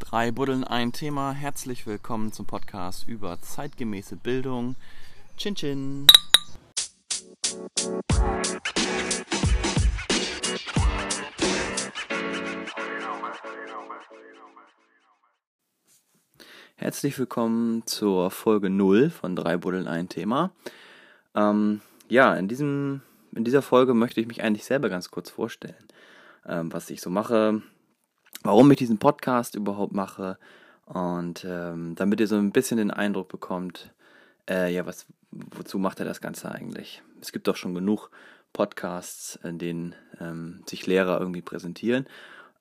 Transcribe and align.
Drei 0.00 0.32
Buddeln 0.32 0.64
ein 0.64 0.90
Thema. 0.92 1.30
Herzlich 1.30 1.86
willkommen 1.86 2.32
zum 2.32 2.44
Podcast 2.44 3.06
über 3.06 3.40
zeitgemäße 3.40 4.16
Bildung. 4.16 4.74
Chin 5.36 5.54
Chin. 5.54 6.08
Herzlich 16.74 17.16
willkommen 17.20 17.86
zur 17.86 18.32
Folge 18.32 18.68
0 18.68 19.10
von 19.10 19.36
Drei 19.36 19.56
Buddeln 19.56 19.86
ein 19.86 20.08
Thema. 20.08 20.50
Ähm, 21.36 21.82
ja, 22.08 22.34
in, 22.34 22.48
diesem, 22.48 23.02
in 23.32 23.44
dieser 23.44 23.62
Folge 23.62 23.94
möchte 23.94 24.20
ich 24.20 24.26
mich 24.26 24.42
eigentlich 24.42 24.64
selber 24.64 24.88
ganz 24.88 25.12
kurz 25.12 25.30
vorstellen, 25.30 25.86
ähm, 26.46 26.72
was 26.72 26.90
ich 26.90 27.00
so 27.00 27.10
mache, 27.10 27.62
warum 28.42 28.70
ich 28.70 28.78
diesen 28.78 28.98
Podcast 28.98 29.54
überhaupt 29.54 29.92
mache 29.92 30.38
und 30.86 31.44
ähm, 31.48 31.94
damit 31.94 32.20
ihr 32.20 32.26
so 32.26 32.36
ein 32.36 32.52
bisschen 32.52 32.78
den 32.78 32.90
Eindruck 32.90 33.28
bekommt, 33.28 33.92
äh, 34.48 34.72
ja, 34.72 34.86
was, 34.86 35.06
wozu 35.30 35.78
macht 35.78 36.00
er 36.00 36.06
das 36.06 36.20
Ganze 36.20 36.50
eigentlich? 36.50 37.02
Es 37.20 37.32
gibt 37.32 37.46
doch 37.48 37.56
schon 37.56 37.74
genug 37.74 38.10
Podcasts, 38.52 39.38
in 39.44 39.58
denen 39.58 39.94
ähm, 40.20 40.62
sich 40.66 40.86
Lehrer 40.86 41.20
irgendwie 41.20 41.42
präsentieren. 41.42 42.06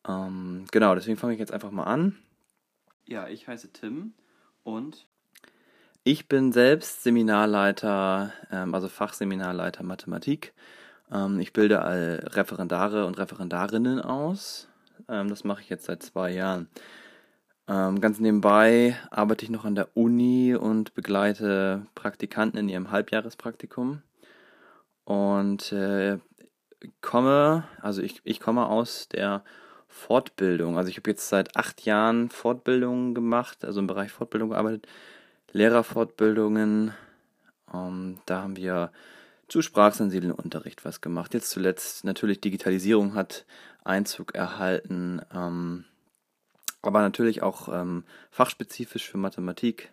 Ähm, 0.08 0.66
genau, 0.72 0.96
deswegen 0.96 1.18
fange 1.18 1.34
ich 1.34 1.40
jetzt 1.40 1.52
einfach 1.52 1.72
mal 1.72 1.86
an. 1.86 2.18
Ja, 3.08 3.28
ich 3.28 3.48
heiße 3.48 3.74
Tim 3.74 4.14
und 4.64 5.08
ich 6.04 6.28
bin 6.28 6.52
selbst 6.52 7.04
Seminarleiter, 7.04 8.34
ähm, 8.52 8.74
also 8.74 8.88
Fachseminarleiter 8.88 9.84
Mathematik. 9.84 10.54
Ähm, 11.12 11.40
ich 11.40 11.54
bilde 11.54 11.80
Referendare 12.36 13.06
und 13.06 13.18
Referendarinnen 13.18 14.02
aus. 14.02 14.68
Ähm, 15.08 15.30
das 15.30 15.44
mache 15.44 15.62
ich 15.62 15.70
jetzt 15.70 15.86
seit 15.86 16.04
zwei 16.04 16.32
Jahren. 16.32 16.68
Ähm, 17.68 18.02
ganz 18.02 18.20
nebenbei 18.20 18.98
arbeite 19.12 19.46
ich 19.46 19.52
noch 19.52 19.66
an 19.66 19.76
der 19.76 19.96
Uni 19.96 20.56
und 20.56 20.96
begleite 20.96 21.86
Praktikanten 21.96 22.60
in 22.60 22.70
ihrem 22.70 22.92
Halbjahrespraktikum. 22.92 24.02
Und 25.04 25.72
äh, 25.72 26.18
komme, 27.02 27.64
also 27.82 28.02
ich, 28.02 28.22
ich 28.24 28.40
komme 28.40 28.68
aus 28.68 29.08
der 29.10 29.44
Fortbildung. 29.88 30.78
Also 30.78 30.90
ich 30.90 30.98
habe 30.98 31.10
jetzt 31.10 31.30
seit 31.30 31.56
acht 31.56 31.86
Jahren 31.86 32.30
Fortbildungen 32.30 33.14
gemacht, 33.16 33.66
also 33.66 33.80
im 33.80 33.88
Bereich 33.88 34.12
Fortbildung 34.12 34.50
gearbeitet, 34.52 34.88
Lehrerfortbildungen. 35.52 36.94
Da 37.72 38.42
haben 38.42 38.56
wir 38.56 38.92
zu 39.50 39.62
sprachsensiblen 39.62 40.32
Unterricht 40.32 40.86
was 40.86 41.02
gemacht. 41.02 41.34
Jetzt 41.34 41.50
zuletzt 41.50 42.06
natürlich 42.06 42.40
Digitalisierung 42.40 43.16
hat 43.16 43.46
Einzug 43.84 44.36
erhalten, 44.36 45.22
ähm, 45.34 45.86
aber 46.82 47.02
natürlich 47.02 47.42
auch 47.42 47.68
ähm, 47.70 48.04
fachspezifisch 48.32 49.10
für 49.10 49.18
Mathematik, 49.18 49.92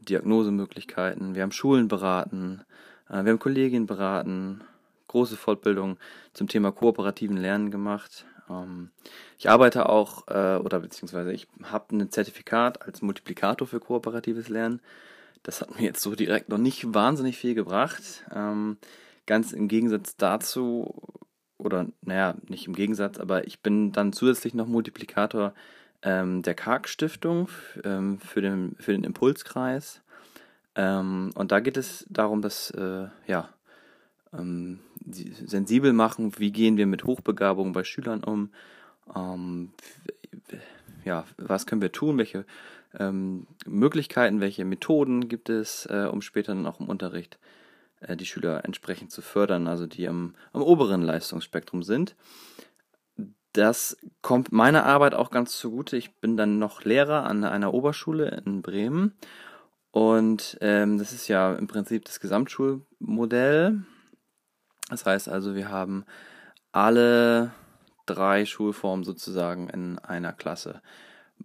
Diagnosemöglichkeiten. 0.00 1.34
Wir 1.34 1.42
haben 1.42 1.52
Schulen 1.52 1.88
beraten, 1.88 2.62
äh, 3.08 3.24
wir 3.24 3.32
haben 3.32 3.38
Kollegien 3.38 3.86
beraten, 3.86 4.60
große 5.08 5.36
Fortbildung 5.36 5.98
zum 6.34 6.48
Thema 6.48 6.70
kooperativen 6.70 7.36
Lernen 7.36 7.70
gemacht. 7.70 8.26
Ähm, 8.50 8.90
ich 9.38 9.48
arbeite 9.48 9.88
auch, 9.88 10.28
äh, 10.28 10.56
oder 10.56 10.80
beziehungsweise 10.80 11.32
ich 11.32 11.48
habe 11.64 11.96
ein 11.96 12.10
Zertifikat 12.10 12.82
als 12.82 13.02
Multiplikator 13.02 13.66
für 13.66 13.80
kooperatives 13.80 14.48
Lernen. 14.48 14.80
Das 15.48 15.62
hat 15.62 15.74
mir 15.76 15.86
jetzt 15.86 16.02
so 16.02 16.14
direkt 16.14 16.50
noch 16.50 16.58
nicht 16.58 16.92
wahnsinnig 16.92 17.38
viel 17.38 17.54
gebracht. 17.54 18.22
Ähm, 18.34 18.76
ganz 19.24 19.52
im 19.54 19.66
Gegensatz 19.66 20.14
dazu, 20.14 20.94
oder 21.56 21.86
naja, 22.02 22.34
nicht 22.48 22.66
im 22.66 22.74
Gegensatz, 22.74 23.18
aber 23.18 23.46
ich 23.46 23.60
bin 23.60 23.90
dann 23.90 24.12
zusätzlich 24.12 24.52
noch 24.52 24.66
Multiplikator 24.66 25.54
ähm, 26.02 26.42
der 26.42 26.52
Karg-Stiftung 26.52 27.48
ähm, 27.82 28.18
für, 28.18 28.42
den, 28.42 28.76
für 28.78 28.92
den 28.92 29.04
Impulskreis. 29.04 30.02
Ähm, 30.74 31.30
und 31.34 31.50
da 31.50 31.60
geht 31.60 31.78
es 31.78 32.04
darum, 32.10 32.42
dass, 32.42 32.70
äh, 32.72 33.06
ja, 33.26 33.48
ähm, 34.34 34.80
sensibel 35.06 35.94
machen, 35.94 36.38
wie 36.38 36.52
gehen 36.52 36.76
wir 36.76 36.86
mit 36.86 37.04
Hochbegabung 37.04 37.72
bei 37.72 37.84
Schülern 37.84 38.22
um, 38.22 38.50
ähm, 39.16 39.70
ja, 41.06 41.24
was 41.38 41.64
können 41.64 41.80
wir 41.80 41.90
tun, 41.90 42.18
welche 42.18 42.44
ähm, 42.98 43.46
Möglichkeiten, 43.66 44.40
welche 44.40 44.64
Methoden 44.64 45.28
gibt 45.28 45.48
es, 45.48 45.86
äh, 45.86 46.08
um 46.10 46.22
später 46.22 46.54
dann 46.54 46.66
auch 46.66 46.80
im 46.80 46.88
Unterricht 46.88 47.38
äh, 48.00 48.16
die 48.16 48.26
Schüler 48.26 48.64
entsprechend 48.64 49.10
zu 49.10 49.22
fördern, 49.22 49.66
also 49.66 49.86
die 49.86 50.08
am, 50.08 50.34
am 50.52 50.62
oberen 50.62 51.02
Leistungsspektrum 51.02 51.82
sind. 51.82 52.16
Das 53.52 53.96
kommt 54.22 54.52
meiner 54.52 54.84
Arbeit 54.84 55.14
auch 55.14 55.30
ganz 55.30 55.58
zugute. 55.58 55.96
Ich 55.96 56.14
bin 56.16 56.36
dann 56.36 56.58
noch 56.58 56.84
Lehrer 56.84 57.24
an 57.24 57.44
einer 57.44 57.74
Oberschule 57.74 58.42
in 58.44 58.62
Bremen 58.62 59.14
und 59.90 60.58
ähm, 60.60 60.98
das 60.98 61.12
ist 61.12 61.28
ja 61.28 61.54
im 61.54 61.66
Prinzip 61.66 62.04
das 62.04 62.20
Gesamtschulmodell 62.20 63.82
das 64.88 65.04
heißt 65.04 65.28
also, 65.28 65.54
wir 65.54 65.70
haben 65.70 66.04
alle 66.72 67.52
drei 68.06 68.46
Schulformen 68.46 69.04
sozusagen 69.04 69.68
in 69.68 69.98
einer 69.98 70.32
Klasse. 70.32 70.80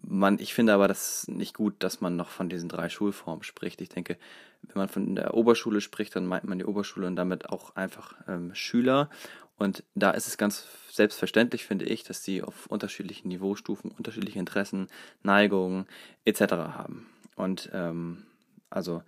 Man, 0.01 0.39
ich 0.39 0.53
finde 0.53 0.73
aber 0.73 0.87
das 0.87 1.27
nicht 1.27 1.55
gut, 1.55 1.75
dass 1.79 2.01
man 2.01 2.15
noch 2.15 2.29
von 2.29 2.49
diesen 2.49 2.69
drei 2.69 2.89
Schulformen 2.89 3.43
spricht. 3.43 3.81
Ich 3.81 3.89
denke, 3.89 4.17
wenn 4.63 4.77
man 4.77 4.89
von 4.89 5.15
der 5.15 5.33
Oberschule 5.33 5.81
spricht, 5.81 6.15
dann 6.15 6.25
meint 6.25 6.45
man 6.45 6.57
die 6.57 6.65
Oberschule 6.65 7.07
und 7.07 7.15
damit 7.15 7.49
auch 7.49 7.75
einfach 7.75 8.15
ähm, 8.27 8.53
Schüler. 8.55 9.09
Und 9.57 9.83
da 9.95 10.11
ist 10.11 10.27
es 10.27 10.37
ganz 10.37 10.67
selbstverständlich, 10.89 11.65
finde 11.65 11.85
ich, 11.85 12.03
dass 12.03 12.21
die 12.21 12.41
auf 12.41 12.67
unterschiedlichen 12.67 13.27
Niveaustufen 13.27 13.91
unterschiedliche 13.91 14.39
Interessen, 14.39 14.87
Neigungen 15.21 15.85
etc. 16.25 16.41
haben. 16.51 17.07
Und 17.35 17.69
ähm, 17.73 18.23
also 18.69 19.03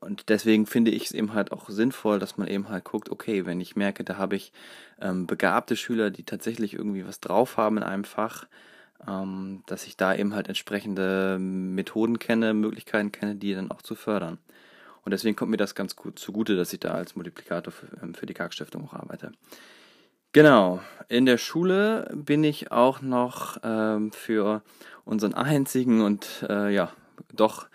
und 0.00 0.28
deswegen 0.28 0.66
finde 0.66 0.90
ich 0.90 1.06
es 1.06 1.12
eben 1.12 1.34
halt 1.34 1.52
auch 1.52 1.68
sinnvoll, 1.68 2.18
dass 2.18 2.36
man 2.38 2.48
eben 2.48 2.68
halt 2.68 2.84
guckt, 2.84 3.10
okay, 3.10 3.44
wenn 3.44 3.60
ich 3.60 3.76
merke, 3.76 4.02
da 4.02 4.16
habe 4.16 4.34
ich 4.36 4.52
ähm, 5.00 5.26
begabte 5.26 5.76
Schüler, 5.76 6.10
die 6.10 6.24
tatsächlich 6.24 6.74
irgendwie 6.74 7.06
was 7.06 7.20
drauf 7.20 7.58
haben 7.58 7.76
in 7.76 7.82
einem 7.82 8.04
Fach, 8.04 8.46
ähm, 9.08 9.62
dass 9.66 9.86
ich 9.86 9.96
da 9.96 10.14
eben 10.14 10.34
halt 10.34 10.48
entsprechende 10.48 11.38
Methoden 11.38 12.18
kenne, 12.18 12.54
Möglichkeiten 12.54 13.12
kenne, 13.12 13.34
die 13.34 13.54
dann 13.54 13.70
auch 13.70 13.82
zu 13.82 13.94
fördern. 13.94 14.38
Und 15.04 15.10
deswegen 15.10 15.36
kommt 15.36 15.50
mir 15.50 15.56
das 15.56 15.74
ganz 15.74 15.96
gut 15.96 16.18
zugute, 16.18 16.56
dass 16.56 16.72
ich 16.72 16.80
da 16.80 16.92
als 16.92 17.16
Multiplikator 17.16 17.72
für, 17.72 17.86
ähm, 18.02 18.14
für 18.14 18.26
die 18.26 18.34
Karg-Stiftung 18.34 18.88
auch 18.88 18.94
arbeite. 18.94 19.32
Genau, 20.32 20.80
in 21.08 21.26
der 21.26 21.36
Schule 21.36 22.10
bin 22.14 22.42
ich 22.42 22.72
auch 22.72 23.02
noch 23.02 23.58
ähm, 23.62 24.12
für 24.12 24.62
unseren 25.04 25.34
einzigen 25.34 26.00
und 26.00 26.46
äh, 26.48 26.72
ja, 26.72 26.90
doch 27.34 27.66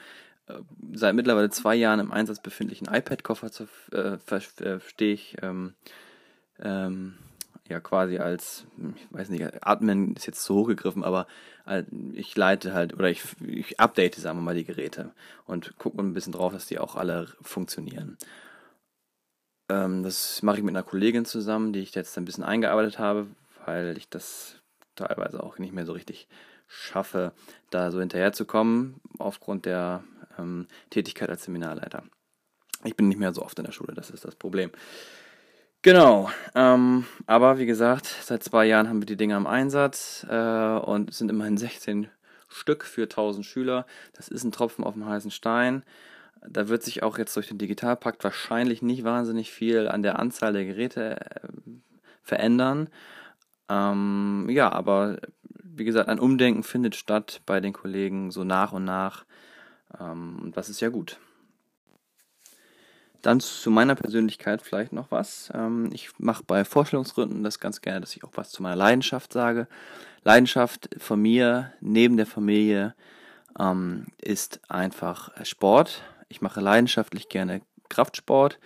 äh, 0.48 0.54
seit 0.94 1.14
mittlerweile 1.14 1.52
zwei 1.52 1.76
Jahren 1.76 2.00
im 2.00 2.12
Einsatz 2.12 2.42
befindlichen 2.42 2.88
iPad-Koffer 2.88 3.52
äh, 3.92 4.18
verstehe 4.18 5.14
ich 5.14 5.38
ähm, 5.44 5.76
ähm, 6.60 7.16
ja 7.70 7.80
quasi 7.80 8.18
als, 8.18 8.66
ich 8.96 9.08
weiß 9.12 9.30
nicht, 9.30 9.66
Admin 9.66 10.16
ist 10.16 10.28
jetzt 10.28 10.44
zu 10.44 10.56
hoch 10.56 10.68
gegriffen, 10.68 11.04
aber 11.04 11.28
äh, 11.66 11.84
ich 12.14 12.36
leite 12.36 12.74
halt 12.74 12.94
oder 12.94 13.10
ich, 13.10 13.24
ich 13.46 13.80
update, 13.80 14.16
sagen 14.16 14.40
wir 14.40 14.44
mal, 14.44 14.56
die 14.56 14.66
Geräte 14.66 15.12
und 15.46 15.78
gucke 15.78 16.00
ein 16.00 16.14
bisschen 16.14 16.34
drauf, 16.34 16.54
dass 16.54 16.68
die 16.68 16.80
auch 16.80 16.96
alle 16.96 17.28
funktionieren. 17.42 18.18
Ähm, 19.70 20.04
das 20.04 20.42
mache 20.44 20.58
ich 20.58 20.64
mit 20.64 20.76
einer 20.76 20.84
Kollegin 20.84 21.26
zusammen, 21.26 21.74
die 21.74 21.82
ich 21.82 21.94
jetzt 21.96 22.18
ein 22.18 22.26
bisschen 22.26 22.44
eingearbeitet 22.44 23.00
habe, 23.00 23.28
weil 23.66 23.98
ich 23.98 24.10
das 24.10 24.56
teilweise 24.96 25.44
auch 25.44 25.60
nicht 25.60 25.74
mehr 25.74 25.86
so 25.86 25.94
richtig 25.94 26.28
schaffe, 26.68 27.32
da 27.70 27.92
so 27.92 28.00
hinterherzukommen, 28.00 29.00
aufgrund 29.20 29.66
der 29.66 30.04
ähm, 30.38 30.68
Tätigkeit 30.90 31.30
als 31.30 31.44
Seminarleiter. 31.44 32.04
Ich 32.84 32.96
bin 32.96 33.08
nicht 33.08 33.20
mehr 33.20 33.34
so 33.34 33.42
oft 33.42 33.58
in 33.58 33.66
der 33.66 33.72
Schule, 33.72 33.94
das 33.94 34.10
ist 34.10 34.26
das 34.26 34.36
Problem. 34.36 34.72
Genau, 35.84 36.30
ähm, 36.56 37.06
aber 37.28 37.60
wie 37.60 37.66
gesagt, 37.66 38.08
seit 38.08 38.44
zwei 38.44 38.66
Jahren 38.66 38.90
haben 38.90 39.02
wir 39.02 39.06
die 39.06 39.16
Dinge 39.16 39.36
am 39.36 39.48
Einsatz 39.48 40.26
äh, 40.30 40.36
und 40.80 41.12
es 41.12 41.18
sind 41.20 41.30
immerhin 41.30 41.58
16 41.58 42.10
Stück 42.50 42.84
für 42.84 43.04
1000 43.04 43.46
Schüler. 43.46 43.86
Das 44.14 44.28
ist 44.28 44.44
ein 44.44 44.52
Tropfen 44.52 44.84
auf 44.84 44.96
dem 44.96 45.06
heißen 45.06 45.32
Stein. 45.32 45.84
Da 46.48 46.68
wird 46.68 46.84
sich 46.84 47.04
auch 47.04 47.18
jetzt 47.18 47.36
durch 47.36 47.48
den 47.48 47.58
Digitalpakt 47.58 48.24
wahrscheinlich 48.24 48.82
nicht 48.82 49.04
wahnsinnig 49.04 49.52
viel 49.52 49.88
an 49.88 50.04
der 50.04 50.20
Anzahl 50.20 50.54
der 50.54 50.66
Geräte 50.66 51.22
äh, 51.22 51.48
verändern. 52.24 52.90
Ähm, 53.70 54.48
ja, 54.50 54.72
aber 54.72 55.18
wie 55.64 55.86
gesagt, 55.86 56.10
ein 56.10 56.20
Umdenken 56.20 56.64
findet 56.64 56.96
statt 56.96 57.42
bei 57.46 57.60
den 57.62 57.74
Kollegen 57.74 58.32
so 58.32 58.44
nach 58.44 58.72
und 58.74 58.86
nach. 58.86 59.26
Ähm, 60.00 60.40
und 60.42 60.58
das 60.58 60.70
ist 60.70 60.82
ja 60.82 60.90
gut. 60.90 61.20
Dann 63.28 63.42
zu 63.42 63.72
meiner 63.72 63.96
Persönlichkeit 63.96 64.62
vielleicht 64.62 64.94
noch 64.94 65.12
was. 65.12 65.52
Ähm, 65.54 65.90
ich 65.92 66.12
mache 66.18 66.46
bei 66.48 66.64
Vorstellungsrunden 66.64 67.44
das 67.44 67.60
ganz 67.60 67.82
gerne, 67.82 68.00
dass 68.00 68.16
ich 68.16 68.24
auch 68.24 68.32
was 68.36 68.52
zu 68.52 68.64
meiner 68.64 68.78
Leidenschaft 68.78 69.34
sage. 69.34 69.68
Leidenschaft 70.24 70.88
von 70.98 71.22
mir 71.22 71.74
neben 71.82 72.16
der 72.16 72.26
Familie 72.26 72.96
ähm, 73.60 74.06
ist 74.22 74.62
einfach 74.70 75.30
Sport. 75.46 76.04
Ich 76.30 76.40
mache 76.40 76.62
leidenschaftlich 76.62 77.28
gerne 77.28 77.60
Kraftsport, 77.90 78.60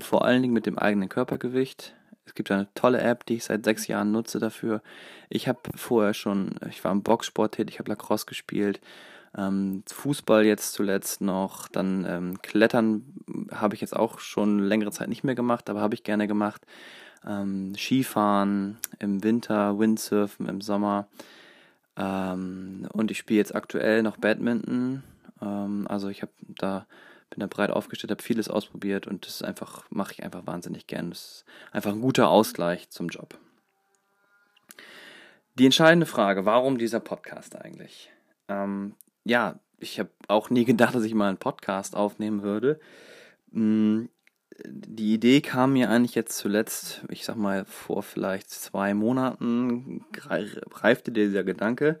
vor 0.00 0.24
allen 0.24 0.40
Dingen 0.40 0.54
mit 0.54 0.64
dem 0.64 0.78
eigenen 0.78 1.10
Körpergewicht. 1.10 1.94
Es 2.24 2.32
gibt 2.32 2.50
eine 2.50 2.68
tolle 2.74 3.02
App, 3.02 3.26
die 3.26 3.34
ich 3.34 3.44
seit 3.44 3.64
sechs 3.66 3.86
Jahren 3.86 4.12
nutze 4.12 4.38
dafür. 4.38 4.80
Ich 5.28 5.46
habe 5.46 5.60
vorher 5.76 6.14
schon, 6.14 6.54
ich 6.70 6.82
war 6.84 6.92
im 6.92 7.02
Boxsport 7.02 7.56
tätig, 7.56 7.74
ich 7.74 7.78
habe 7.78 7.90
Lacrosse 7.90 8.24
gespielt, 8.24 8.80
ähm, 9.36 9.82
Fußball 9.86 10.44
jetzt 10.44 10.72
zuletzt 10.72 11.20
noch, 11.20 11.68
dann 11.68 12.04
ähm, 12.08 12.42
Klettern 12.42 13.04
habe 13.52 13.74
ich 13.74 13.80
jetzt 13.80 13.94
auch 13.94 14.18
schon 14.18 14.58
längere 14.58 14.90
Zeit 14.90 15.08
nicht 15.08 15.24
mehr 15.24 15.34
gemacht, 15.34 15.70
aber 15.70 15.80
habe 15.80 15.94
ich 15.94 16.02
gerne 16.02 16.26
gemacht. 16.26 16.66
Ähm, 17.26 17.74
Skifahren 17.76 18.78
im 18.98 19.22
Winter, 19.22 19.78
Windsurfen 19.78 20.48
im 20.48 20.60
Sommer. 20.60 21.06
Ähm, 21.96 22.88
und 22.92 23.10
ich 23.10 23.18
spiele 23.18 23.38
jetzt 23.38 23.54
aktuell 23.54 24.02
noch 24.02 24.16
Badminton. 24.16 25.02
Ähm, 25.40 25.86
also 25.88 26.08
ich 26.08 26.22
habe 26.22 26.32
da 26.58 26.86
bin 27.30 27.40
da 27.40 27.46
breit 27.46 27.70
aufgestellt, 27.70 28.10
habe 28.10 28.22
vieles 28.22 28.48
ausprobiert 28.48 29.06
und 29.06 29.24
das 29.24 29.36
ist 29.36 29.44
einfach 29.44 29.84
mache 29.90 30.14
ich 30.14 30.24
einfach 30.24 30.46
wahnsinnig 30.46 30.88
gern. 30.88 31.10
Das 31.10 31.20
ist 31.20 31.44
einfach 31.70 31.92
ein 31.92 32.00
guter 32.00 32.28
Ausgleich 32.28 32.90
zum 32.90 33.08
Job. 33.08 33.38
Die 35.58 35.64
entscheidende 35.64 36.06
Frage, 36.06 36.44
warum 36.44 36.76
dieser 36.78 37.00
Podcast 37.00 37.54
eigentlich? 37.54 38.10
Ja, 39.24 39.60
ich 39.78 39.98
habe 39.98 40.10
auch 40.28 40.50
nie 40.50 40.64
gedacht, 40.64 40.94
dass 40.94 41.04
ich 41.04 41.14
mal 41.14 41.28
einen 41.28 41.38
Podcast 41.38 41.96
aufnehmen 41.96 42.42
würde. 42.42 42.80
Mm, 43.50 44.06
die 44.66 45.14
Idee 45.14 45.40
kam 45.40 45.72
mir 45.72 45.90
eigentlich 45.90 46.14
jetzt 46.14 46.36
zuletzt, 46.36 47.02
ich 47.08 47.24
sag 47.24 47.36
mal, 47.36 47.64
vor 47.64 48.02
vielleicht 48.02 48.50
zwei 48.50 48.94
Monaten 48.94 50.04
reifte 50.72 51.12
dieser 51.12 51.44
Gedanke 51.44 51.98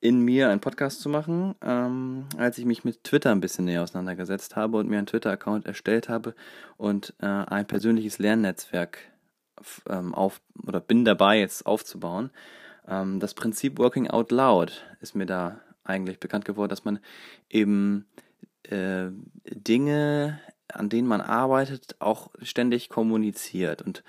in 0.00 0.20
mir, 0.20 0.50
einen 0.50 0.60
Podcast 0.60 1.00
zu 1.00 1.08
machen, 1.08 1.54
ähm, 1.62 2.26
als 2.36 2.58
ich 2.58 2.64
mich 2.64 2.84
mit 2.84 3.04
Twitter 3.04 3.30
ein 3.30 3.40
bisschen 3.40 3.66
näher 3.66 3.82
auseinandergesetzt 3.82 4.56
habe 4.56 4.78
und 4.78 4.88
mir 4.88 4.98
einen 4.98 5.06
Twitter-Account 5.06 5.64
erstellt 5.64 6.08
habe 6.08 6.34
und 6.76 7.14
äh, 7.20 7.26
ein 7.26 7.66
persönliches 7.66 8.18
Lernnetzwerk 8.18 8.98
ähm, 9.88 10.12
auf 10.12 10.40
oder 10.66 10.80
bin 10.80 11.04
dabei 11.04 11.38
jetzt 11.38 11.66
aufzubauen. 11.66 12.30
Ähm, 12.88 13.20
das 13.20 13.34
Prinzip 13.34 13.78
Working 13.78 14.10
Out 14.10 14.32
Loud 14.32 14.84
ist 15.00 15.14
mir 15.14 15.26
da 15.26 15.60
eigentlich 15.84 16.20
bekannt 16.20 16.44
geworden, 16.44 16.70
dass 16.70 16.84
man 16.84 16.98
eben 17.50 18.06
äh, 18.64 19.08
Dinge, 19.44 20.40
an 20.68 20.88
denen 20.88 21.08
man 21.08 21.20
arbeitet, 21.20 21.96
auch 21.98 22.30
ständig 22.40 22.88
kommuniziert 22.88 23.82
und 23.82 24.02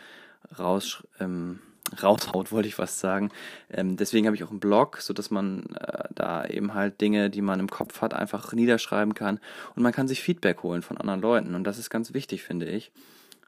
raus, 0.57 1.03
ähm, 1.19 1.59
raushaut, 2.01 2.51
wollte 2.51 2.67
ich 2.67 2.75
fast 2.75 2.99
sagen. 2.99 3.31
Ähm, 3.69 3.97
deswegen 3.97 4.25
habe 4.27 4.35
ich 4.35 4.43
auch 4.43 4.51
einen 4.51 4.59
Blog, 4.59 4.97
so 5.01 5.13
dass 5.13 5.31
man 5.31 5.65
äh, 5.75 6.05
da 6.13 6.45
eben 6.45 6.73
halt 6.73 7.01
Dinge, 7.01 7.29
die 7.29 7.41
man 7.41 7.59
im 7.59 7.69
Kopf 7.69 8.01
hat, 8.01 8.13
einfach 8.13 8.53
niederschreiben 8.53 9.13
kann 9.13 9.39
und 9.75 9.83
man 9.83 9.93
kann 9.93 10.07
sich 10.07 10.21
Feedback 10.21 10.63
holen 10.63 10.81
von 10.81 10.97
anderen 10.97 11.21
Leuten 11.21 11.55
und 11.55 11.63
das 11.63 11.77
ist 11.77 11.89
ganz 11.89 12.13
wichtig, 12.13 12.43
finde 12.43 12.67
ich. 12.67 12.91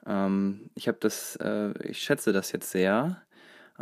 Ähm, 0.05 0.69
ich 0.75 0.87
habe 0.87 0.97
das, 0.99 1.35
äh, 1.37 1.71
ich 1.83 1.99
schätze 1.99 2.33
das 2.33 2.51
jetzt 2.51 2.71
sehr. 2.71 3.21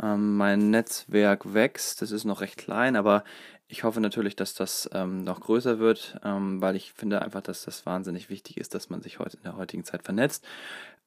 Ähm, 0.02 0.36
mein 0.36 0.70
Netzwerk 0.70 1.54
wächst, 1.54 2.02
das 2.02 2.10
ist 2.10 2.24
noch 2.24 2.40
recht 2.40 2.56
klein, 2.56 2.96
aber 2.96 3.24
ich 3.68 3.84
hoffe 3.84 4.00
natürlich, 4.00 4.36
dass 4.36 4.54
das 4.54 4.88
ähm, 4.92 5.24
noch 5.24 5.40
größer 5.40 5.78
wird, 5.78 6.18
ähm, 6.24 6.60
weil 6.60 6.76
ich 6.76 6.92
finde 6.92 7.22
einfach, 7.22 7.42
dass 7.42 7.64
das 7.64 7.86
wahnsinnig 7.86 8.28
wichtig 8.28 8.56
ist, 8.56 8.74
dass 8.74 8.90
man 8.90 9.02
sich 9.02 9.18
heute 9.18 9.36
in 9.36 9.44
der 9.44 9.56
heutigen 9.56 9.84
Zeit 9.84 10.02
vernetzt 10.02 10.44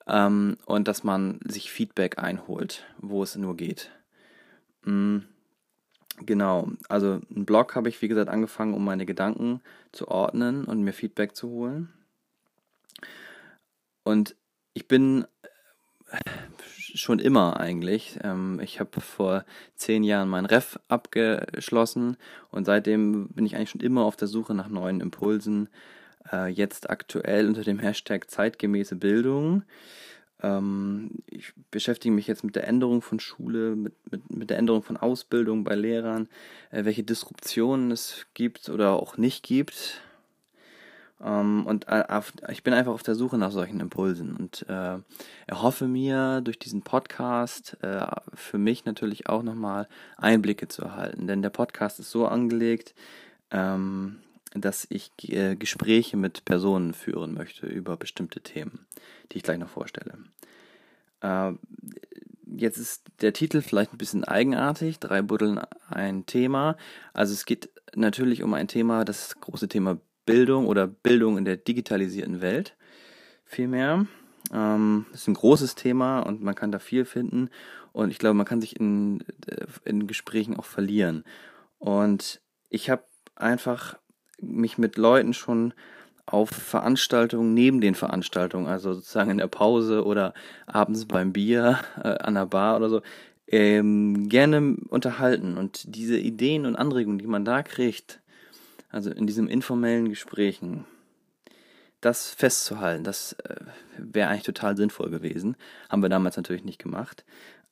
ähm, 0.07 0.57
und 0.65 0.87
dass 0.87 1.03
man 1.03 1.39
sich 1.45 1.71
Feedback 1.71 2.17
einholt, 2.17 2.85
wo 2.97 3.23
es 3.23 3.35
nur 3.35 3.55
geht. 3.55 3.91
Mhm. 4.83 5.25
Genau, 6.25 6.71
also 6.89 7.19
einen 7.29 7.45
Blog 7.45 7.75
habe 7.75 7.89
ich, 7.89 8.01
wie 8.01 8.07
gesagt, 8.07 8.29
angefangen, 8.29 8.73
um 8.73 8.83
meine 8.83 9.05
Gedanken 9.05 9.61
zu 9.91 10.07
ordnen 10.07 10.65
und 10.65 10.81
mir 10.81 10.93
Feedback 10.93 11.35
zu 11.35 11.47
holen. 11.49 11.93
Und 14.03 14.35
ich 14.73 14.87
bin 14.87 15.27
schon 16.97 17.19
immer 17.19 17.59
eigentlich. 17.59 18.19
Ähm, 18.23 18.59
ich 18.63 18.79
habe 18.79 18.99
vor 19.01 19.45
zehn 19.75 20.03
Jahren 20.03 20.29
mein 20.29 20.45
Ref 20.45 20.79
abgeschlossen 20.88 22.17
und 22.51 22.65
seitdem 22.65 23.29
bin 23.29 23.45
ich 23.45 23.55
eigentlich 23.55 23.69
schon 23.69 23.81
immer 23.81 24.03
auf 24.03 24.15
der 24.15 24.27
Suche 24.27 24.53
nach 24.53 24.69
neuen 24.69 25.01
Impulsen. 25.01 25.69
Äh, 26.31 26.47
jetzt 26.47 26.89
aktuell 26.89 27.47
unter 27.47 27.63
dem 27.63 27.79
Hashtag 27.79 28.29
zeitgemäße 28.29 28.95
Bildung. 28.95 29.63
Ähm, 30.41 31.11
ich 31.25 31.53
beschäftige 31.71 32.13
mich 32.13 32.27
jetzt 32.27 32.44
mit 32.44 32.55
der 32.55 32.67
Änderung 32.67 33.01
von 33.01 33.19
Schule, 33.19 33.75
mit, 33.75 33.94
mit, 34.11 34.29
mit 34.29 34.49
der 34.49 34.57
Änderung 34.57 34.83
von 34.83 34.97
Ausbildung 34.97 35.63
bei 35.63 35.75
Lehrern, 35.75 36.27
äh, 36.71 36.85
welche 36.85 37.03
Disruptionen 37.03 37.91
es 37.91 38.27
gibt 38.33 38.69
oder 38.69 38.94
auch 38.94 39.17
nicht 39.17 39.44
gibt. 39.44 40.01
Ähm, 41.23 41.65
und 41.65 41.87
äh, 41.87 42.03
ich 42.51 42.63
bin 42.63 42.73
einfach 42.73 42.93
auf 42.93 43.03
der 43.03 43.15
Suche 43.15 43.37
nach 43.37 43.51
solchen 43.51 43.79
Impulsen 43.79 44.35
und 44.35 44.65
äh, 44.69 44.99
erhoffe 45.47 45.87
mir 45.87 46.41
durch 46.41 46.59
diesen 46.59 46.83
Podcast 46.83 47.77
äh, 47.81 48.05
für 48.33 48.57
mich 48.57 48.85
natürlich 48.85 49.27
auch 49.27 49.43
nochmal 49.43 49.87
Einblicke 50.17 50.67
zu 50.67 50.83
erhalten. 50.83 51.27
Denn 51.27 51.41
der 51.41 51.49
Podcast 51.49 51.99
ist 51.99 52.11
so 52.11 52.27
angelegt, 52.27 52.93
ähm, 53.51 54.17
dass 54.53 54.85
ich 54.89 55.11
äh, 55.29 55.55
Gespräche 55.55 56.17
mit 56.17 56.45
Personen 56.45 56.93
führen 56.93 57.33
möchte 57.33 57.65
über 57.65 57.97
bestimmte 57.97 58.41
Themen, 58.41 58.85
die 59.31 59.37
ich 59.37 59.43
gleich 59.43 59.57
noch 59.57 59.69
vorstelle. 59.69 60.17
Äh, 61.21 61.53
jetzt 62.45 62.77
ist 62.77 63.03
der 63.21 63.33
Titel 63.33 63.61
vielleicht 63.61 63.93
ein 63.93 63.97
bisschen 63.97 64.23
eigenartig, 64.23 64.99
drei 64.99 65.21
Buddeln 65.21 65.59
ein 65.89 66.25
Thema. 66.25 66.77
Also 67.13 67.33
es 67.33 67.45
geht 67.45 67.69
natürlich 67.95 68.43
um 68.43 68.53
ein 68.53 68.67
Thema, 68.67 69.03
das 69.03 69.39
große 69.39 69.67
Thema 69.67 69.97
Bildung 70.27 70.68
oder 70.68 70.85
Bildung 70.85 71.39
in 71.39 71.45
der 71.45 71.57
digitalisierten 71.57 72.41
Welt 72.41 72.75
vielmehr. 73.45 74.06
Ähm, 74.53 75.07
das 75.12 75.21
ist 75.21 75.27
ein 75.27 75.33
großes 75.33 75.74
Thema 75.74 76.19
und 76.19 76.44
man 76.44 76.53
kann 76.53 76.71
da 76.71 76.77
viel 76.77 77.06
finden 77.06 77.50
und 77.97 78.12
ich 78.12 78.19
glaube, 78.19 78.35
man 78.35 78.45
kann 78.45 78.62
sich 78.62 78.79
in, 78.79 79.21
äh, 79.47 79.65
in 79.83 80.06
Gesprächen 80.06 80.56
auch 80.56 80.65
verlieren. 80.65 81.24
Und 81.79 82.41
ich 82.69 82.91
habe 82.91 83.03
einfach 83.35 83.97
mich 84.39 84.77
mit 84.77 84.97
Leuten 84.97 85.33
schon 85.33 85.74
auf 86.27 86.50
Veranstaltungen 86.50 87.56
neben 87.56 87.81
den 87.81 87.95
Veranstaltungen, 87.95 88.68
also 88.68 88.94
sozusagen 88.94 89.31
in 89.31 89.39
der 89.39 89.47
Pause 89.47 90.06
oder 90.06 90.35
abends 90.68 91.06
beim 91.06 91.33
Bier 91.33 91.80
äh, 92.03 92.09
an 92.19 92.35
der 92.35 92.45
Bar 92.45 92.77
oder 92.77 92.89
so, 92.89 93.01
ähm, 93.47 94.30
gerne 94.30 94.75
unterhalten. 94.89 95.57
Und 95.57 95.95
diese 95.95 96.19
Ideen 96.19 96.68
und 96.68 96.75
Anregungen, 96.75 97.18
die 97.18 97.25
man 97.25 97.45
da 97.45 97.63
kriegt, 97.63 98.21
also 98.97 99.11
in 99.11 99.27
diesen 99.27 99.47
informellen 99.47 100.09
Gesprächen, 100.09 100.85
das 102.01 102.29
festzuhalten, 102.29 103.03
das 103.03 103.33
äh, 103.33 103.57
wäre 103.95 104.29
eigentlich 104.29 104.41
total 104.41 104.75
sinnvoll 104.75 105.11
gewesen. 105.11 105.55
Haben 105.88 106.01
wir 106.01 106.09
damals 106.09 106.35
natürlich 106.35 106.63
nicht 106.63 106.79
gemacht. 106.79 107.23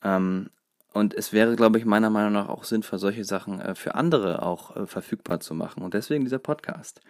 Ähm, 0.04 0.52
und 0.94 1.16
es 1.16 1.34
wäre, 1.34 1.56
glaube 1.56 1.80
ich, 1.80 1.86
meiner 1.86 2.12
Meinung 2.12 2.34
nach 2.34 2.48
auch 2.48 2.64
sinnvoll, 2.64 3.00
solche 3.00 3.26
Sachen 3.26 3.60
äh, 3.60 3.74
für 3.74 3.96
andere 3.96 4.44
auch 4.44 4.76
äh, 4.76 4.86
verfügbar 4.86 5.40
zu 5.40 5.56
machen. 5.56 5.82
Und 5.82 5.96
deswegen 5.96 6.26
dieser 6.26 6.38
Podcast. 6.38 7.02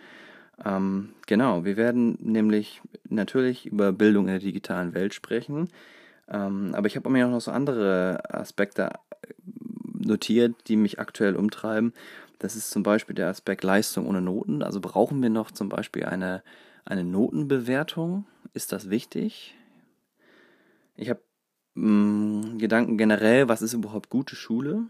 Ähm, 0.63 1.09
genau, 1.27 1.65
wir 1.65 1.75
werden 1.75 2.17
nämlich 2.21 2.81
natürlich 3.09 3.65
über 3.65 3.91
Bildung 3.91 4.27
in 4.27 4.31
der 4.31 4.39
digitalen 4.39 4.93
Welt 4.93 5.13
sprechen. 5.13 5.67
Ähm, 6.29 6.73
aber 6.73 6.87
ich 6.87 6.95
habe 6.95 7.09
mir 7.09 7.27
auch 7.27 7.31
noch 7.31 7.41
so 7.41 7.51
andere 7.51 8.21
Aspekte 8.29 8.83
äh, 8.83 9.33
notiert, 9.99 10.55
die 10.67 10.77
mich 10.77 10.99
aktuell 10.99 11.35
umtreiben. 11.35 11.91
Das 12.39 12.55
ist 12.55 12.71
zum 12.71 12.83
Beispiel 12.83 13.15
der 13.15 13.29
Aspekt 13.29 13.63
Leistung 13.63 14.07
ohne 14.07 14.21
Noten. 14.21 14.61
Also 14.61 14.79
brauchen 14.81 15.21
wir 15.21 15.29
noch 15.29 15.51
zum 15.51 15.69
Beispiel 15.69 16.05
eine, 16.05 16.43
eine 16.83 17.03
Notenbewertung? 17.03 18.25
Ist 18.53 18.71
das 18.71 18.89
wichtig? 18.89 19.55
Ich 20.95 21.09
habe 21.09 21.21
mm, 21.75 22.57
Gedanken 22.57 22.97
generell, 22.97 23.47
was 23.47 23.61
ist 23.61 23.73
überhaupt 23.73 24.09
gute 24.09 24.35
Schule? 24.35 24.83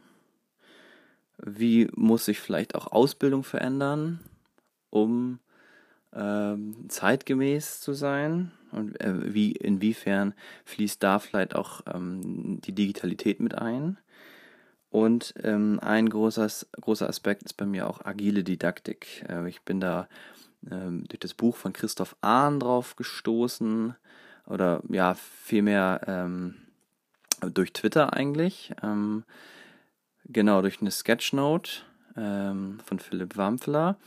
Wie 1.38 1.90
muss 1.94 2.26
sich 2.26 2.40
vielleicht 2.40 2.76
auch 2.76 2.92
Ausbildung 2.92 3.44
verändern, 3.44 4.20
um 4.90 5.40
ähm, 6.14 6.90
zeitgemäß 6.90 7.82
zu 7.82 7.94
sein? 7.94 8.52
Und 8.72 9.00
äh, 9.02 9.34
wie, 9.34 9.52
inwiefern 9.52 10.34
fließt 10.66 11.02
da 11.02 11.20
vielleicht 11.20 11.56
auch 11.56 11.82
ähm, 11.94 12.60
die 12.62 12.74
Digitalität 12.74 13.40
mit 13.40 13.56
ein? 13.56 13.98
Und 14.96 15.34
ähm, 15.44 15.82
ein 15.82 16.08
großes, 16.08 16.68
großer 16.80 17.10
Aspekt 17.10 17.44
ist 17.44 17.56
bei 17.56 17.66
mir 17.66 17.90
auch 17.90 18.06
agile 18.06 18.46
Didaktik. 18.46 19.26
Äh, 19.28 19.50
ich 19.50 19.62
bin 19.64 19.82
da 19.82 20.08
ähm, 20.72 21.04
durch 21.10 21.20
das 21.20 21.34
Buch 21.34 21.58
von 21.58 21.74
Christoph 21.74 22.16
Ahn 22.22 22.62
drauf 22.62 22.96
gestoßen. 22.96 23.94
Oder 24.48 24.82
ja, 24.88 25.14
vielmehr 25.16 26.00
ähm, 26.08 26.56
durch 27.42 27.74
Twitter 27.74 28.14
eigentlich. 28.14 28.74
Ähm, 28.82 29.26
genau, 30.24 30.62
durch 30.62 30.80
eine 30.80 30.92
Sketchnote 30.92 31.82
ähm, 32.16 32.80
von 32.86 33.00
Philipp 33.00 33.36
Wampfler 33.36 33.98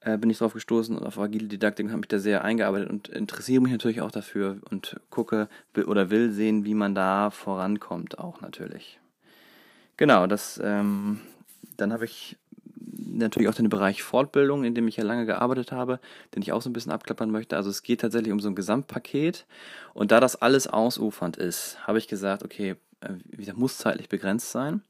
äh, 0.00 0.16
bin 0.16 0.30
ich 0.30 0.38
drauf 0.38 0.54
gestoßen 0.54 0.96
und 0.96 1.04
auf 1.04 1.18
agile 1.18 1.46
Didaktik 1.46 1.88
habe 1.88 1.98
mich 1.98 2.08
da 2.08 2.18
sehr 2.18 2.42
eingearbeitet 2.42 2.88
und 2.88 3.08
interessiere 3.08 3.60
mich 3.60 3.72
natürlich 3.72 4.00
auch 4.00 4.12
dafür 4.12 4.62
und 4.70 4.98
gucke 5.10 5.50
oder 5.76 6.08
will 6.08 6.30
sehen, 6.32 6.64
wie 6.64 6.72
man 6.72 6.94
da 6.94 7.28
vorankommt 7.28 8.18
auch 8.18 8.40
natürlich. 8.40 8.98
Genau, 10.00 10.26
das, 10.26 10.58
ähm, 10.64 11.20
dann 11.76 11.92
habe 11.92 12.06
ich 12.06 12.38
natürlich 12.96 13.50
auch 13.50 13.54
den 13.54 13.68
Bereich 13.68 14.02
Fortbildung, 14.02 14.64
in 14.64 14.74
dem 14.74 14.88
ich 14.88 14.96
ja 14.96 15.04
lange 15.04 15.26
gearbeitet 15.26 15.72
habe, 15.72 16.00
den 16.34 16.40
ich 16.40 16.52
auch 16.52 16.62
so 16.62 16.70
ein 16.70 16.72
bisschen 16.72 16.90
abklappern 16.90 17.30
möchte. 17.30 17.54
Also 17.54 17.68
es 17.68 17.82
geht 17.82 18.00
tatsächlich 18.00 18.32
um 18.32 18.40
so 18.40 18.48
ein 18.48 18.54
Gesamtpaket. 18.54 19.44
Und 19.92 20.10
da 20.10 20.18
das 20.18 20.36
alles 20.36 20.66
ausufernd 20.68 21.36
ist, 21.36 21.86
habe 21.86 21.98
ich 21.98 22.08
gesagt, 22.08 22.42
okay, 22.42 22.76
äh, 23.02 23.12
wie 23.26 23.36
gesagt, 23.36 23.58
muss 23.58 23.76
zeitlich 23.76 24.08
begrenzt 24.08 24.50
sein. 24.50 24.80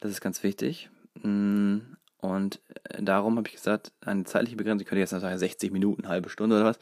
Das 0.00 0.10
ist 0.10 0.20
ganz 0.20 0.42
wichtig. 0.42 0.90
Mm, 1.22 1.76
und 2.18 2.60
äh, 2.88 3.00
darum 3.00 3.36
habe 3.36 3.46
ich 3.46 3.54
gesagt, 3.54 3.92
eine 4.00 4.24
zeitliche 4.24 4.56
Begrenzung, 4.56 4.80
ich 4.80 4.88
könnte 4.88 4.98
jetzt 4.98 5.10
sagen 5.10 5.38
60 5.38 5.70
Minuten, 5.70 6.08
halbe 6.08 6.30
Stunde 6.30 6.56
oder 6.56 6.64
was. 6.64 6.80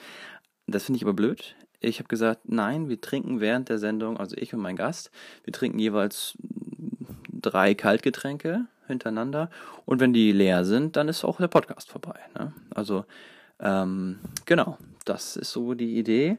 Das 0.66 0.84
finde 0.84 0.96
ich 0.96 1.04
aber 1.04 1.12
blöd. 1.12 1.56
Ich 1.80 1.98
habe 1.98 2.08
gesagt, 2.08 2.48
nein, 2.48 2.88
wir 2.88 3.02
trinken 3.02 3.40
während 3.40 3.68
der 3.68 3.78
Sendung, 3.78 4.16
also 4.16 4.34
ich 4.38 4.54
und 4.54 4.60
mein 4.60 4.76
Gast, 4.76 5.10
wir 5.44 5.52
trinken 5.52 5.78
jeweils 5.78 6.38
drei 7.40 7.74
Kaltgetränke 7.74 8.66
hintereinander. 8.86 9.50
Und 9.86 10.00
wenn 10.00 10.12
die 10.12 10.32
leer 10.32 10.64
sind, 10.64 10.96
dann 10.96 11.08
ist 11.08 11.24
auch 11.24 11.38
der 11.38 11.48
Podcast 11.48 11.90
vorbei. 11.90 12.18
Ne? 12.38 12.52
Also, 12.74 13.04
ähm, 13.60 14.18
genau, 14.46 14.78
das 15.04 15.36
ist 15.36 15.52
so 15.52 15.74
die 15.74 15.98
Idee. 15.98 16.38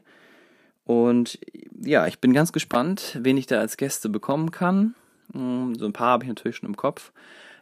Und 0.84 1.38
ja, 1.80 2.06
ich 2.06 2.18
bin 2.18 2.32
ganz 2.32 2.52
gespannt, 2.52 3.18
wen 3.20 3.36
ich 3.36 3.46
da 3.46 3.60
als 3.60 3.76
Gäste 3.76 4.08
bekommen 4.08 4.50
kann. 4.50 4.94
Hm, 5.32 5.74
so 5.76 5.86
ein 5.86 5.92
paar 5.92 6.08
habe 6.08 6.24
ich 6.24 6.28
natürlich 6.28 6.56
schon 6.56 6.68
im 6.68 6.76
Kopf. 6.76 7.12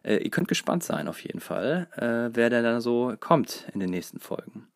Äh, 0.02 0.16
ihr 0.18 0.30
könnt 0.30 0.48
gespannt 0.48 0.82
sein 0.82 1.08
auf 1.08 1.20
jeden 1.22 1.40
Fall, 1.40 1.86
äh, 1.96 2.34
wer 2.34 2.48
da 2.50 2.80
so 2.80 3.14
kommt 3.20 3.66
in 3.74 3.80
den 3.80 3.90
nächsten 3.90 4.18
Folgen. 4.18 4.66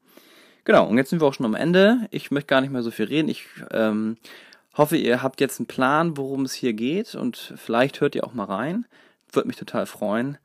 Genau, 0.64 0.86
und 0.86 0.96
jetzt 0.96 1.10
sind 1.10 1.20
wir 1.20 1.26
auch 1.26 1.34
schon 1.34 1.46
am 1.46 1.54
Ende. 1.54 2.08
Ich 2.10 2.30
möchte 2.30 2.46
gar 2.46 2.60
nicht 2.60 2.72
mehr 2.72 2.82
so 2.82 2.90
viel 2.90 3.06
reden. 3.06 3.28
Ich 3.28 3.46
ähm, 3.70 4.16
hoffe, 4.74 4.96
ihr 4.96 5.22
habt 5.22 5.40
jetzt 5.40 5.60
einen 5.60 5.66
Plan, 5.66 6.16
worum 6.16 6.44
es 6.44 6.52
hier 6.52 6.72
geht 6.72 7.14
und 7.14 7.54
vielleicht 7.56 8.00
hört 8.00 8.14
ihr 8.14 8.24
auch 8.24 8.34
mal 8.34 8.44
rein. 8.44 8.86
Würde 9.32 9.48
mich 9.48 9.56
total 9.56 9.86
freuen. 9.86 10.38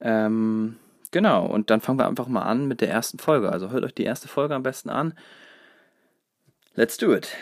Ähm, 0.00 0.76
genau, 1.10 1.46
und 1.46 1.70
dann 1.70 1.80
fangen 1.80 1.98
wir 1.98 2.06
einfach 2.06 2.28
mal 2.28 2.42
an 2.42 2.68
mit 2.68 2.80
der 2.80 2.90
ersten 2.90 3.18
Folge. 3.18 3.50
Also 3.52 3.70
hört 3.70 3.84
euch 3.84 3.94
die 3.94 4.04
erste 4.04 4.28
Folge 4.28 4.54
am 4.54 4.62
besten 4.62 4.90
an. 4.90 5.14
Let's 6.74 6.96
do 6.96 7.14
it. 7.14 7.36